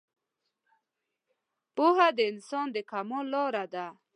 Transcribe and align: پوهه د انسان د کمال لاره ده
پوهه 1.75 2.07
د 2.17 2.19
انسان 2.31 2.65
د 2.75 2.77
کمال 2.91 3.25
لاره 3.35 3.65
ده 3.73 3.85